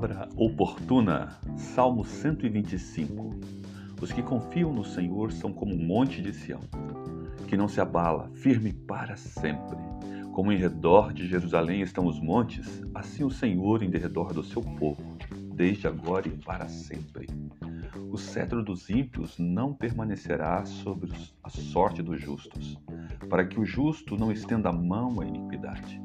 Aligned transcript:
Palavra 0.00 0.30
oportuna, 0.34 1.38
Salmo 1.58 2.06
125. 2.06 3.38
Os 4.00 4.10
que 4.10 4.22
confiam 4.22 4.72
no 4.72 4.82
Senhor 4.82 5.30
são 5.30 5.52
como 5.52 5.74
um 5.74 5.86
monte 5.86 6.22
de 6.22 6.32
Sião, 6.32 6.60
que 7.46 7.54
não 7.54 7.68
se 7.68 7.82
abala, 7.82 8.30
firme 8.32 8.72
para 8.72 9.14
sempre. 9.14 9.76
Como 10.32 10.50
em 10.50 10.56
redor 10.56 11.12
de 11.12 11.28
Jerusalém 11.28 11.82
estão 11.82 12.06
os 12.06 12.18
montes, 12.18 12.82
assim 12.94 13.24
o 13.24 13.30
Senhor 13.30 13.82
em 13.82 13.90
derredor 13.90 14.32
do 14.32 14.42
seu 14.42 14.62
povo, 14.62 15.18
desde 15.54 15.86
agora 15.86 16.26
e 16.26 16.30
para 16.30 16.66
sempre. 16.66 17.26
O 18.10 18.16
cetro 18.16 18.64
dos 18.64 18.88
ímpios 18.88 19.38
não 19.38 19.74
permanecerá 19.74 20.64
sobre 20.64 21.12
a 21.42 21.50
sorte 21.50 22.02
dos 22.02 22.18
justos, 22.18 22.78
para 23.28 23.44
que 23.44 23.60
o 23.60 23.66
justo 23.66 24.16
não 24.16 24.32
estenda 24.32 24.70
a 24.70 24.72
mão 24.72 25.20
à 25.20 25.26
iniquidade. 25.26 26.00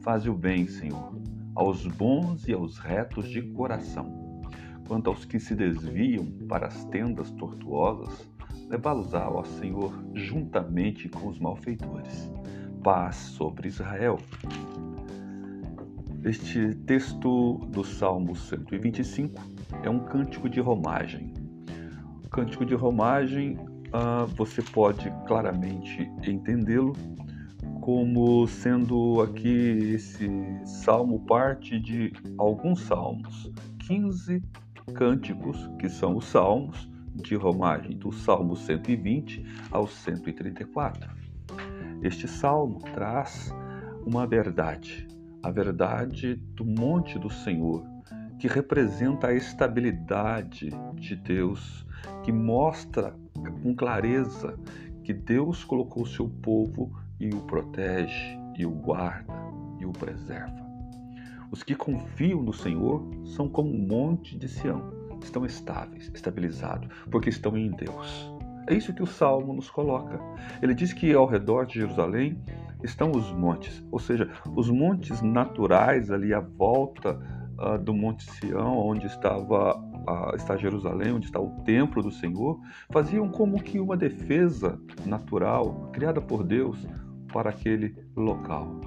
Faze 0.00 0.30
o 0.30 0.34
bem, 0.34 0.68
Senhor 0.68 1.21
aos 1.54 1.86
bons 1.86 2.48
e 2.48 2.52
aos 2.52 2.78
retos 2.78 3.28
de 3.28 3.42
coração. 3.42 4.40
Quanto 4.86 5.10
aos 5.10 5.24
que 5.24 5.38
se 5.38 5.54
desviam 5.54 6.26
para 6.48 6.66
as 6.66 6.84
tendas 6.86 7.30
tortuosas, 7.32 8.28
levá-los-á, 8.68 9.30
ó 9.30 9.44
Senhor, 9.44 9.92
juntamente 10.14 11.08
com 11.08 11.28
os 11.28 11.38
malfeitores. 11.38 12.30
Paz 12.82 13.16
sobre 13.16 13.68
Israel. 13.68 14.18
Este 16.24 16.74
texto 16.86 17.58
do 17.68 17.84
Salmo 17.84 18.34
125 18.34 19.42
é 19.82 19.90
um 19.90 20.00
cântico 20.00 20.48
de 20.48 20.60
romagem. 20.60 21.32
O 22.24 22.28
cântico 22.28 22.64
de 22.64 22.74
romagem, 22.74 23.58
ah, 23.92 24.26
você 24.36 24.62
pode 24.62 25.12
claramente 25.26 26.10
entendê-lo 26.26 26.92
como 27.82 28.46
sendo 28.46 29.20
aqui 29.20 29.48
esse 29.92 30.30
salmo 30.64 31.18
parte 31.26 31.80
de 31.80 32.12
alguns 32.38 32.82
salmos, 32.82 33.50
15 33.80 34.40
cânticos, 34.94 35.68
que 35.80 35.88
são 35.88 36.16
os 36.16 36.26
salmos 36.26 36.88
de 37.12 37.34
romagem, 37.34 37.98
do 37.98 38.12
Salmo 38.12 38.54
120 38.54 39.44
ao 39.72 39.88
134. 39.88 41.10
Este 42.04 42.28
salmo 42.28 42.78
traz 42.94 43.52
uma 44.06 44.28
verdade, 44.28 45.08
a 45.42 45.50
verdade 45.50 46.36
do 46.54 46.64
monte 46.64 47.18
do 47.18 47.30
Senhor, 47.30 47.84
que 48.38 48.46
representa 48.46 49.26
a 49.26 49.34
estabilidade 49.34 50.70
de 50.94 51.16
Deus, 51.16 51.84
que 52.22 52.30
mostra 52.30 53.12
com 53.60 53.74
clareza 53.74 54.56
que 55.02 55.12
Deus 55.12 55.64
colocou 55.64 56.06
seu 56.06 56.28
povo 56.28 56.92
e 57.22 57.32
o 57.32 57.40
protege, 57.42 58.36
e 58.58 58.66
o 58.66 58.70
guarda, 58.72 59.32
e 59.78 59.86
o 59.86 59.92
preserva. 59.92 60.60
Os 61.52 61.62
que 61.62 61.72
confiam 61.72 62.42
no 62.42 62.52
Senhor 62.52 63.08
são 63.24 63.48
como 63.48 63.70
um 63.70 63.86
monte 63.86 64.36
de 64.36 64.48
Sião, 64.48 64.92
estão 65.22 65.46
estáveis, 65.46 66.10
estabilizados, 66.12 66.88
porque 67.12 67.30
estão 67.30 67.56
em 67.56 67.70
Deus. 67.70 68.28
É 68.66 68.74
isso 68.74 68.92
que 68.92 69.04
o 69.04 69.06
Salmo 69.06 69.52
nos 69.52 69.70
coloca. 69.70 70.18
Ele 70.60 70.74
diz 70.74 70.92
que 70.92 71.12
ao 71.12 71.26
redor 71.26 71.64
de 71.64 71.74
Jerusalém 71.74 72.42
estão 72.82 73.12
os 73.12 73.32
montes, 73.32 73.84
ou 73.92 74.00
seja, 74.00 74.28
os 74.56 74.68
montes 74.68 75.22
naturais 75.22 76.10
ali 76.10 76.34
à 76.34 76.40
volta 76.40 77.20
uh, 77.56 77.78
do 77.78 77.94
Monte 77.94 78.28
Sião, 78.32 78.78
onde 78.78 79.06
estava 79.06 79.76
uh, 79.76 80.34
está 80.34 80.56
Jerusalém, 80.56 81.12
onde 81.12 81.26
está 81.26 81.38
o 81.38 81.50
templo 81.62 82.02
do 82.02 82.10
Senhor, 82.10 82.58
faziam 82.90 83.28
como 83.28 83.62
que 83.62 83.78
uma 83.78 83.96
defesa 83.96 84.76
natural 85.06 85.88
criada 85.92 86.20
por 86.20 86.42
Deus 86.42 86.84
para 87.32 87.50
aquele 87.50 87.96
local. 88.14 88.80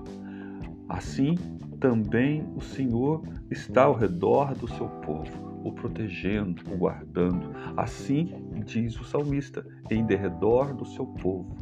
Assim, 0.88 1.36
também 1.80 2.48
o 2.56 2.62
Senhor 2.62 3.24
está 3.50 3.84
ao 3.84 3.94
redor 3.94 4.54
do 4.56 4.68
seu 4.68 4.88
povo, 4.88 5.62
o 5.64 5.72
protegendo, 5.74 6.64
o 6.72 6.78
guardando. 6.78 7.52
Assim 7.76 8.34
diz 8.66 9.00
o 9.00 9.04
salmista, 9.04 9.66
em 9.90 10.06
derredor 10.06 10.74
do 10.74 10.86
seu 10.86 11.06
povo, 11.06 11.56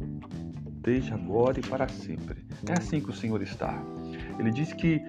desde 0.82 1.12
agora 1.12 1.58
e 1.58 1.62
para 1.62 1.88
sempre. 1.88 2.46
É 2.68 2.72
assim 2.78 3.00
que 3.00 3.10
o 3.10 3.14
Senhor 3.14 3.42
está. 3.42 3.82
Ele 4.38 4.50
diz 4.50 4.72
que 4.72 5.00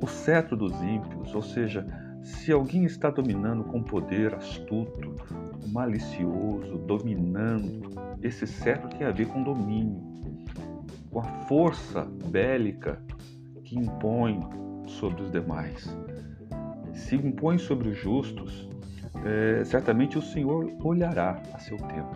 o 0.00 0.06
cetro 0.06 0.56
dos 0.56 0.72
ímpios, 0.82 1.34
ou 1.34 1.42
seja, 1.42 1.86
se 2.22 2.50
alguém 2.52 2.84
está 2.84 3.10
dominando 3.10 3.64
com 3.64 3.82
poder 3.82 4.34
astuto, 4.34 5.14
malicioso, 5.68 6.78
dominando, 6.78 7.90
esse 8.22 8.46
cetro 8.46 8.88
tem 8.88 9.06
a 9.06 9.10
ver 9.10 9.26
com 9.26 9.42
domínio 9.42 10.16
com 11.16 11.20
a 11.20 11.24
força 11.48 12.06
bélica 12.26 13.00
que 13.64 13.78
impõe 13.78 14.38
sobre 14.86 15.22
os 15.22 15.30
demais. 15.30 15.88
Se 16.92 17.16
impõe 17.16 17.56
sobre 17.56 17.88
os 17.88 17.96
justos, 17.96 18.68
é, 19.24 19.64
certamente 19.64 20.18
o 20.18 20.22
Senhor 20.22 20.70
olhará 20.84 21.40
a 21.54 21.58
seu 21.58 21.78
tempo, 21.78 22.14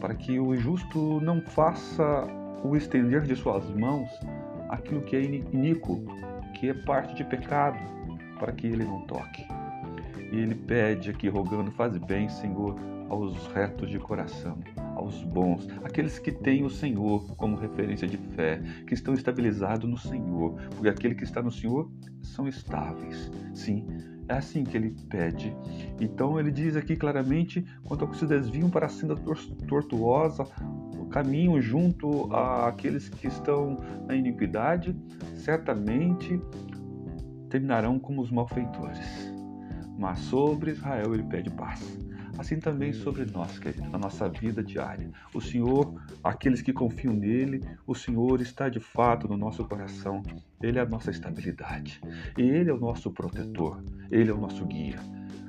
para 0.00 0.14
que 0.14 0.40
o 0.40 0.56
justo 0.56 1.20
não 1.20 1.42
faça 1.42 2.26
o 2.64 2.74
estender 2.74 3.20
de 3.20 3.36
suas 3.36 3.68
mãos 3.68 4.08
aquilo 4.70 5.02
que 5.02 5.14
é 5.14 5.20
iníquo, 5.20 6.02
que 6.54 6.70
é 6.70 6.72
parte 6.72 7.14
de 7.14 7.24
pecado, 7.24 7.78
para 8.38 8.50
que 8.52 8.66
ele 8.66 8.84
não 8.84 9.02
toque. 9.02 9.46
E 10.32 10.36
ele 10.38 10.54
pede 10.54 11.10
aqui, 11.10 11.28
rogando, 11.28 11.70
faz 11.72 11.98
bem, 11.98 12.30
Senhor, 12.30 12.76
aos 13.10 13.46
retos 13.48 13.90
de 13.90 13.98
coração, 13.98 14.56
aos 15.12 15.22
bons, 15.24 15.68
aqueles 15.84 16.18
que 16.18 16.32
têm 16.32 16.64
o 16.64 16.70
Senhor 16.70 17.36
como 17.36 17.56
referência 17.56 18.08
de 18.08 18.16
fé, 18.16 18.60
que 18.86 18.94
estão 18.94 19.14
estabilizados 19.14 19.88
no 19.88 19.98
Senhor, 19.98 20.54
porque 20.70 20.88
aquele 20.88 21.14
que 21.14 21.24
está 21.24 21.42
no 21.42 21.50
Senhor 21.50 21.90
são 22.22 22.48
estáveis. 22.48 23.30
Sim, 23.54 23.86
é 24.28 24.34
assim 24.34 24.64
que 24.64 24.76
ele 24.76 24.94
pede. 25.08 25.54
Então 26.00 26.38
ele 26.40 26.50
diz 26.50 26.76
aqui 26.76 26.96
claramente 26.96 27.64
quanto 27.84 28.04
ao 28.04 28.10
que 28.10 28.16
se 28.16 28.26
desviam 28.26 28.70
para 28.70 28.86
a 28.86 28.88
senda 28.88 29.16
tortuosa, 29.68 30.44
caminham 31.10 31.60
junto 31.60 32.34
àqueles 32.34 33.08
que 33.08 33.26
estão 33.26 33.78
na 34.06 34.14
iniquidade, 34.14 34.96
certamente 35.36 36.40
terminarão 37.50 37.98
como 37.98 38.22
os 38.22 38.30
malfeitores. 38.30 39.30
Mas 39.98 40.20
sobre 40.20 40.70
Israel 40.70 41.12
ele 41.12 41.22
pede 41.24 41.50
paz 41.50 42.11
assim 42.42 42.58
também 42.58 42.92
sobre 42.92 43.24
nós, 43.24 43.58
querido, 43.58 43.88
na 43.88 43.98
nossa 43.98 44.28
vida 44.28 44.62
diária. 44.62 45.08
O 45.32 45.40
Senhor, 45.40 45.94
aqueles 46.22 46.60
que 46.60 46.72
confiam 46.72 47.14
nele, 47.14 47.60
o 47.86 47.94
Senhor 47.94 48.40
está 48.40 48.68
de 48.68 48.80
fato 48.80 49.28
no 49.28 49.36
nosso 49.36 49.64
coração. 49.64 50.22
Ele 50.60 50.78
é 50.78 50.82
a 50.82 50.86
nossa 50.86 51.10
estabilidade. 51.10 52.00
E 52.36 52.42
ele 52.42 52.68
é 52.68 52.74
o 52.74 52.80
nosso 52.80 53.12
protetor. 53.12 53.82
Ele 54.10 54.30
é 54.30 54.34
o 54.34 54.40
nosso 54.40 54.66
guia. 54.66 54.98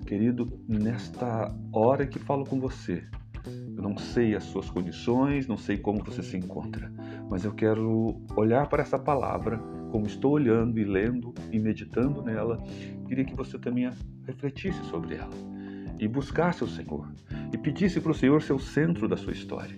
Querido, 0.05 0.47
nesta 0.67 1.53
hora 1.71 2.05
que 2.05 2.19
falo 2.19 2.45
com 2.45 2.59
você, 2.59 3.03
eu 3.45 3.81
não 3.81 3.97
sei 3.97 4.35
as 4.35 4.43
suas 4.43 4.69
condições, 4.69 5.47
não 5.47 5.57
sei 5.57 5.77
como 5.77 6.03
você 6.03 6.21
se 6.21 6.37
encontra, 6.37 6.91
mas 7.29 7.43
eu 7.43 7.53
quero 7.53 8.21
olhar 8.35 8.67
para 8.67 8.83
essa 8.83 8.99
palavra 8.99 9.57
como 9.91 10.05
estou 10.05 10.33
olhando 10.33 10.79
e 10.79 10.83
lendo 10.83 11.33
e 11.51 11.59
meditando 11.59 12.21
nela. 12.21 12.63
Queria 13.07 13.25
que 13.25 13.35
você 13.35 13.57
também 13.57 13.89
refletisse 14.25 14.83
sobre 14.85 15.15
ela 15.15 15.53
e 15.99 16.07
buscasse 16.07 16.63
o 16.63 16.67
Senhor 16.67 17.07
e 17.51 17.57
pedisse 17.57 17.99
para 17.99 18.11
o 18.11 18.15
Senhor 18.15 18.41
ser 18.41 18.53
o 18.53 18.59
centro 18.59 19.07
da 19.07 19.15
sua 19.15 19.33
história 19.33 19.75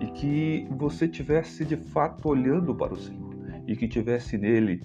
e 0.00 0.06
que 0.06 0.66
você 0.70 1.08
tivesse 1.08 1.64
de 1.64 1.76
fato 1.76 2.28
olhando 2.28 2.74
para 2.74 2.92
o 2.92 2.96
Senhor 2.96 3.34
e 3.66 3.76
que 3.76 3.88
tivesse 3.88 4.36
nele 4.36 4.82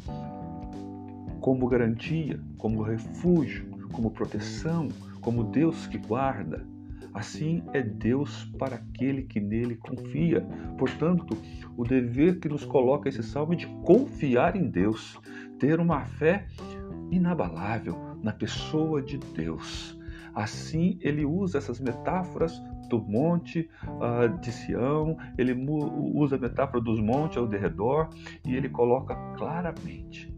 como 1.42 1.68
garantia, 1.68 2.40
como 2.58 2.82
refúgio, 2.82 3.66
como 3.92 4.12
proteção, 4.12 4.90
como 5.22 5.44
Deus 5.44 5.88
que 5.88 5.98
guarda. 5.98 6.66
Assim 7.14 7.64
é 7.74 7.82
Deus 7.82 8.46
para 8.58 8.76
aquele 8.76 9.24
que 9.24 9.40
nele 9.40 9.76
confia. 9.76 10.42
Portanto, 10.78 11.38
o 11.76 11.84
dever 11.84 12.40
que 12.40 12.48
nos 12.48 12.64
coloca 12.64 13.10
esse 13.10 13.24
salmo 13.24 13.54
é 13.54 13.56
de 13.56 13.68
confiar 13.84 14.56
em 14.56 14.70
Deus, 14.70 15.20
ter 15.58 15.80
uma 15.80 16.02
fé 16.06 16.46
inabalável 17.10 17.98
na 18.22 18.32
pessoa 18.32 19.02
de 19.02 19.18
Deus 19.18 19.99
Assim, 20.34 20.98
ele 21.02 21.26
usa 21.26 21.58
essas 21.58 21.80
metáforas 21.80 22.62
do 22.90 23.00
monte 23.00 23.70
uh, 23.86 24.38
de 24.40 24.52
Sião, 24.52 25.18
ele 25.38 25.54
usa 26.16 26.36
a 26.36 26.40
metáfora 26.40 26.82
dos 26.82 27.00
montes 27.00 27.38
ao 27.38 27.48
derredor 27.48 28.10
e 28.46 28.56
ele 28.56 28.70
coloca 28.70 29.16
claramente 29.36 30.34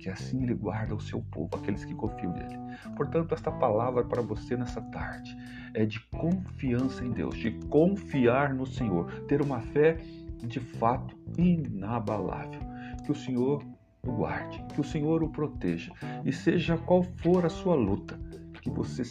que 0.00 0.08
assim 0.08 0.42
ele 0.42 0.54
guarda 0.54 0.94
o 0.94 1.00
seu 1.00 1.20
povo, 1.30 1.50
aqueles 1.54 1.84
que 1.84 1.94
confiam 1.94 2.32
nele. 2.32 2.58
Portanto, 2.96 3.34
esta 3.34 3.52
palavra 3.52 4.02
para 4.02 4.22
você 4.22 4.56
nessa 4.56 4.80
tarde 4.80 5.36
é 5.74 5.84
de 5.84 6.00
confiança 6.06 7.04
em 7.04 7.10
Deus, 7.10 7.36
de 7.36 7.50
confiar 7.68 8.54
no 8.54 8.66
Senhor, 8.66 9.12
ter 9.28 9.42
uma 9.42 9.60
fé 9.60 9.98
de 10.42 10.58
fato 10.58 11.14
inabalável. 11.36 12.60
Que 13.04 13.12
o 13.12 13.14
Senhor 13.14 13.62
o 14.02 14.12
guarde, 14.12 14.64
que 14.72 14.80
o 14.80 14.84
Senhor 14.84 15.22
o 15.22 15.28
proteja 15.28 15.92
e 16.24 16.32
seja 16.32 16.78
qual 16.78 17.02
for 17.02 17.44
a 17.44 17.50
sua 17.50 17.74
luta, 17.74 18.18
que 18.60 18.70
você 18.70 19.02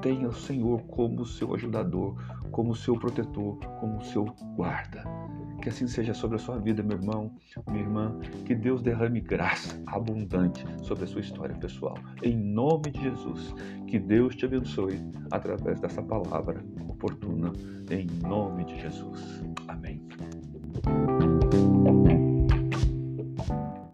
tenha 0.00 0.28
o 0.28 0.32
Senhor 0.32 0.82
como 0.82 1.24
seu 1.24 1.54
ajudador, 1.54 2.16
como 2.50 2.74
seu 2.74 2.98
protetor, 2.98 3.58
como 3.80 4.02
seu 4.04 4.24
guarda. 4.56 5.04
Que 5.62 5.70
assim 5.70 5.86
seja 5.86 6.14
sobre 6.14 6.36
a 6.36 6.38
sua 6.38 6.58
vida, 6.58 6.82
meu 6.82 6.98
irmão, 6.98 7.34
minha 7.68 7.82
irmã. 7.82 8.18
Que 8.44 8.54
Deus 8.54 8.82
derrame 8.82 9.20
graça 9.20 9.80
abundante 9.86 10.64
sobre 10.82 11.04
a 11.04 11.06
sua 11.06 11.20
história 11.20 11.56
pessoal. 11.56 11.96
Em 12.22 12.36
nome 12.36 12.90
de 12.90 13.02
Jesus. 13.02 13.54
Que 13.86 13.98
Deus 13.98 14.36
te 14.36 14.44
abençoe 14.44 15.00
através 15.30 15.80
dessa 15.80 16.02
palavra 16.02 16.64
oportuna. 16.88 17.52
Em 17.90 18.06
nome 18.26 18.64
de 18.64 18.80
Jesus. 18.80 19.45